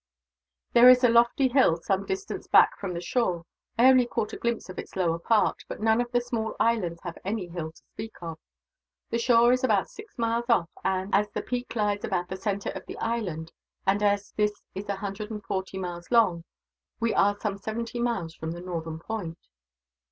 [0.73, 3.45] There is a lofty hill, some distance back from the shore.
[3.77, 7.01] I only caught a glimpse of its lower part, but none of the small islands
[7.03, 8.39] have any hill to speak of.
[9.11, 12.71] The shore is about six miles off and, as the peak lies about the centre
[12.71, 13.51] of the island,
[13.85, 16.45] and as this is a hundred and forty miles long,
[16.99, 19.37] we are some seventy miles from the northern point.